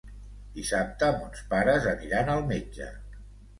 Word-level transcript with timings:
Dissabte 0.55 1.09
mons 1.19 1.45
pares 1.53 1.87
aniran 1.93 2.35
al 2.39 2.43
metge. 2.55 2.91